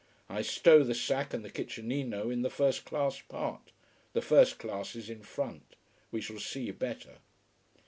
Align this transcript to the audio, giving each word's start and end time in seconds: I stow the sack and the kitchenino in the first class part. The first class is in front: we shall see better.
I 0.29 0.41
stow 0.41 0.81
the 0.83 0.95
sack 0.95 1.31
and 1.31 1.45
the 1.45 1.51
kitchenino 1.51 2.31
in 2.31 2.41
the 2.41 2.49
first 2.49 2.85
class 2.85 3.21
part. 3.21 3.71
The 4.13 4.21
first 4.23 4.57
class 4.57 4.95
is 4.95 5.11
in 5.11 5.21
front: 5.21 5.75
we 6.11 6.21
shall 6.21 6.39
see 6.39 6.71
better. 6.71 7.17